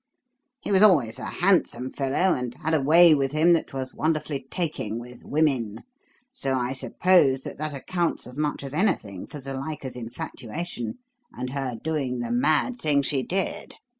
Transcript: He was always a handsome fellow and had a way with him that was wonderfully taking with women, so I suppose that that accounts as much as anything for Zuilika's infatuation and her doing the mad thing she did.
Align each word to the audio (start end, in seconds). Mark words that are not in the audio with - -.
He 0.61 0.71
was 0.71 0.81
always 0.81 1.19
a 1.19 1.25
handsome 1.25 1.91
fellow 1.91 2.33
and 2.33 2.55
had 2.55 2.73
a 2.73 2.81
way 2.81 3.13
with 3.13 3.33
him 3.33 3.53
that 3.53 3.71
was 3.71 3.93
wonderfully 3.93 4.47
taking 4.49 4.97
with 4.99 5.23
women, 5.23 5.83
so 6.33 6.57
I 6.57 6.73
suppose 6.73 7.43
that 7.43 7.59
that 7.59 7.75
accounts 7.75 8.25
as 8.25 8.35
much 8.35 8.63
as 8.63 8.73
anything 8.73 9.27
for 9.27 9.39
Zuilika's 9.39 9.95
infatuation 9.95 10.97
and 11.33 11.51
her 11.51 11.75
doing 11.79 12.17
the 12.17 12.31
mad 12.31 12.79
thing 12.81 13.03
she 13.03 13.21
did. 13.21 13.75